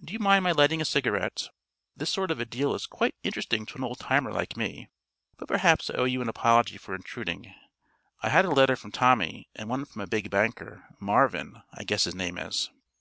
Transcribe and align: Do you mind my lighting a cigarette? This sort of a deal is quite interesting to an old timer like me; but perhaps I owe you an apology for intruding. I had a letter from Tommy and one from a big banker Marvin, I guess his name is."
Do 0.00 0.12
you 0.12 0.20
mind 0.20 0.44
my 0.44 0.52
lighting 0.52 0.80
a 0.80 0.84
cigarette? 0.84 1.48
This 1.96 2.08
sort 2.08 2.30
of 2.30 2.38
a 2.38 2.44
deal 2.44 2.76
is 2.76 2.86
quite 2.86 3.16
interesting 3.24 3.66
to 3.66 3.74
an 3.76 3.82
old 3.82 3.98
timer 3.98 4.30
like 4.30 4.56
me; 4.56 4.88
but 5.36 5.48
perhaps 5.48 5.90
I 5.90 5.94
owe 5.94 6.04
you 6.04 6.22
an 6.22 6.28
apology 6.28 6.78
for 6.78 6.94
intruding. 6.94 7.52
I 8.22 8.28
had 8.28 8.44
a 8.44 8.50
letter 8.50 8.76
from 8.76 8.92
Tommy 8.92 9.48
and 9.56 9.68
one 9.68 9.84
from 9.84 10.02
a 10.02 10.06
big 10.06 10.30
banker 10.30 10.84
Marvin, 11.00 11.60
I 11.72 11.82
guess 11.82 12.04
his 12.04 12.14
name 12.14 12.38
is." 12.38 12.70